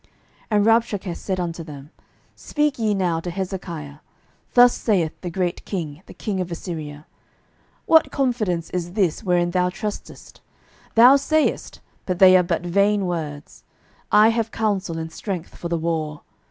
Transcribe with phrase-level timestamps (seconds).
[0.01, 0.09] 12:018:019
[0.57, 1.91] And Rabshakeh said unto them,
[2.35, 3.97] Speak ye now to Hezekiah,
[4.55, 7.05] Thus saith the great king, the king of Assyria,
[7.85, 10.41] What confidence is this wherein thou trustest?
[10.95, 13.63] 12:018:020 Thou sayest, (but they are but vain words,)
[14.11, 16.23] I have counsel and strength for the war.